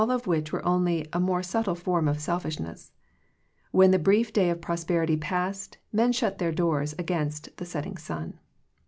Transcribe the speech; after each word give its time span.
of 0.09 0.25
which 0.25 0.51
was 0.51 0.63
only 0.65 1.07
a 1.13 1.19
more 1.19 1.43
subtle 1.43 1.75
form 1.75 2.07
of 2.07 2.19
selfishness. 2.19 2.91
When 3.69 3.91
the 3.91 3.99
brief 3.99 4.33
day 4.33 4.49
of 4.49 4.59
prosperity 4.59 5.15
passed, 5.15 5.77
men 5.93 6.11
shut 6.11 6.39
their 6.39 6.51
doors 6.51 6.95
against 6.97 7.55
the 7.57 7.65
setting 7.65 7.97
sun. 7.97 8.39